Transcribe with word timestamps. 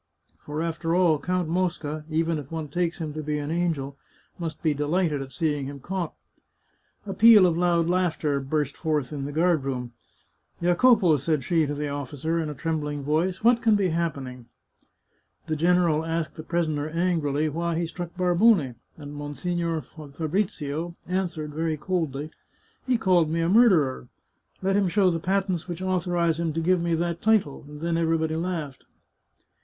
For, 0.39 0.63
after 0.63 0.95
all. 0.95 1.19
Count 1.19 1.47
Mosca, 1.47 2.05
even 2.09 2.39
if 2.39 2.49
one 2.51 2.69
takes 2.69 2.97
him 2.99 3.13
to 3.13 3.21
be 3.21 3.37
an 3.37 3.51
angel, 3.51 3.97
must 4.39 4.63
be 4.63 4.73
delighted 4.73 5.21
at 5.21 5.31
seeing 5.31 5.67
him 5.67 5.79
caught." 5.79 6.15
A 7.05 7.13
peal 7.13 7.45
of 7.45 7.55
loud 7.55 7.85
laughter 7.87 8.39
burst 8.39 8.75
forth 8.75 9.13
in 9.13 9.25
the 9.25 9.31
guard 9.31 9.63
room." 9.63 9.93
Jacopo," 10.59 11.17
said 11.17 11.43
she 11.43 11.67
to 11.67 11.75
the 11.75 11.89
officer, 11.89 12.39
in 12.39 12.49
a 12.49 12.55
trembUng 12.55 13.03
voice," 13.03 13.43
what 13.43 13.61
can 13.61 13.75
be 13.75 13.89
happening?"" 13.89 14.47
The 15.45 15.55
general 15.55 16.03
asked 16.03 16.33
the 16.33 16.41
prisoner 16.41 16.89
angrily 16.89 17.47
why 17.47 17.75
he 17.77 17.85
struck 17.85 18.17
Barbone, 18.17 18.77
and 18.97 19.13
Monsignore 19.13 19.83
Fabrizio 19.83 20.95
answered 21.05 21.53
very 21.53 21.77
coldly:' 21.77 22.31
He 22.87 22.97
called 22.97 23.29
me 23.29 23.41
a 23.41 23.47
murderer; 23.49 24.07
let 24.63 24.75
him 24.75 24.87
show 24.87 25.11
the 25.11 25.19
patents 25.19 25.67
which 25.67 25.79
authorize 25.83 26.39
him 26.39 26.53
to 26.53 26.59
give 26.59 26.81
me 26.81 26.95
that 26.95 27.21
title,' 27.21 27.65
and 27.67 27.81
then 27.81 27.97
everybody 27.97 28.35
laughed." 28.35 28.85